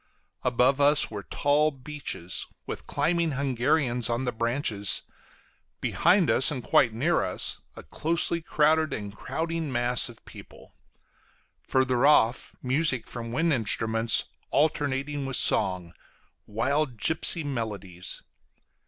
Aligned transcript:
Above 0.41 0.81
us 0.81 1.11
were 1.11 1.21
tall 1.21 1.69
beeches, 1.69 2.47
with 2.65 2.87
climbing 2.87 3.33
Hungarians 3.33 4.09
on 4.09 4.25
the 4.25 4.31
branches; 4.31 5.03
behind 5.79 6.27
and 6.27 6.63
quite 6.63 6.91
near 6.91 7.23
us, 7.23 7.61
a 7.75 7.83
closely 7.83 8.41
crowded 8.41 8.93
and 8.93 9.15
crowding 9.15 9.71
mass 9.71 10.09
of 10.09 10.25
people; 10.25 10.73
further 11.67 12.03
off, 12.03 12.55
music 12.63 13.05
from 13.05 13.31
wind 13.31 13.53
instruments, 13.53 14.23
alternating 14.49 15.27
with 15.27 15.37
song 15.37 15.93
wild 16.47 16.97
gipsy 16.97 17.43
melodies. 17.43 18.23